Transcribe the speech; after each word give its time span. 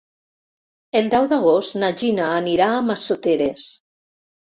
El 0.99 1.09
deu 1.13 1.27
d'agost 1.33 1.75
na 1.83 1.89
Gina 2.03 2.29
anirà 2.37 2.71
a 2.71 2.81
Massoteres. 2.87 3.67